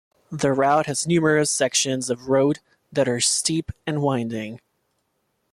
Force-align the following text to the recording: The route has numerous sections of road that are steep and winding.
The 0.31 0.51
route 0.51 0.87
has 0.87 1.05
numerous 1.05 1.51
sections 1.51 2.09
of 2.09 2.27
road 2.27 2.57
that 2.91 3.07
are 3.07 3.19
steep 3.19 3.71
and 3.85 4.01
winding. 4.01 4.59